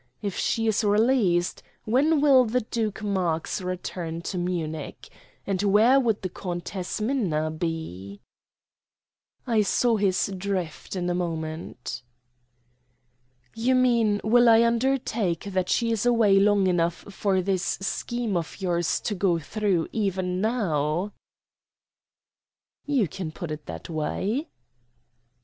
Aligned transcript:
If 0.19 0.35
she 0.35 0.65
is 0.65 0.83
released, 0.83 1.61
when 1.85 2.21
will 2.21 2.43
the 2.45 2.61
Duke 2.61 3.03
Marx 3.03 3.61
return 3.61 4.23
to 4.23 4.37
Munich? 4.39 5.09
And 5.45 5.61
where 5.61 5.99
would 5.99 6.23
the 6.23 6.29
Countess 6.29 6.99
Minna 6.99 7.51
be?" 7.51 8.19
I 9.45 9.61
saw 9.61 9.97
his 9.97 10.33
drift 10.35 10.95
in 10.95 11.07
a 11.07 11.13
moment. 11.13 12.01
"You 13.53 13.75
mean, 13.75 14.19
will 14.23 14.49
I 14.49 14.63
undertake 14.63 15.43
that 15.43 15.69
she 15.69 15.91
is 15.91 16.03
away 16.03 16.39
long 16.39 16.65
enough 16.65 17.13
for 17.13 17.39
this 17.39 17.63
scheme 17.63 18.35
of 18.35 18.59
yours 18.59 18.99
to 19.01 19.13
go 19.13 19.37
through 19.37 19.87
even 19.91 20.41
now?" 20.41 21.13
"You 22.87 23.07
can 23.07 23.31
put 23.31 23.51
it 23.51 23.67
that 23.67 23.87
way." 23.87 24.47